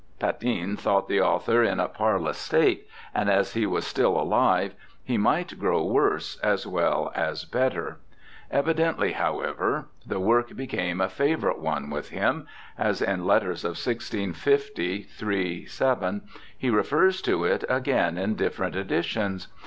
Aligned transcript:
Patin 0.17 0.77
thought 0.77 1.07
the 1.07 1.21
author 1.21 1.61
in 1.61 1.79
a 1.79 1.87
parlous 1.87 2.39
state, 2.39 2.87
and 3.13 3.29
as 3.29 3.53
he 3.53 3.67
was 3.67 3.85
still 3.85 4.19
alive 4.19 4.73
he 5.03 5.15
might 5.15 5.59
grow 5.59 5.83
worse 5.85 6.39
as 6.39 6.65
well 6.65 7.11
as 7.13 7.45
better. 7.45 7.99
Evidently, 8.49 9.11
however, 9.11 9.89
the 10.03 10.19
work 10.19 10.55
became 10.55 10.99
a 11.01 11.07
favourite 11.07 11.59
one 11.59 11.91
with 11.91 12.09
him. 12.09 12.47
SIR 12.79 12.83
THOMAS 12.83 12.97
BROWNE 12.97 12.97
263 12.97 13.11
as 13.11 13.19
in 13.19 13.27
letters 13.27 13.63
of 13.63 13.85
1650 14.73 15.03
3 15.03 15.65
7 15.67 16.21
he 16.57 16.69
refers 16.71 17.21
to 17.21 17.43
it 17.45 17.63
again 17.69 18.17
in 18.17 18.33
different 18.33 18.75
editions. 18.75 19.49